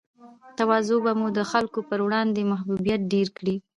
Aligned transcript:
تواضع 0.57 0.97
به 1.05 1.11
مو 1.19 1.27
د 1.37 1.39
خلګو 1.51 1.81
پر 1.89 1.99
وړاندې 2.05 2.49
محبوبیت 2.51 3.01
ډېر 3.13 3.27
کړي 3.37 3.55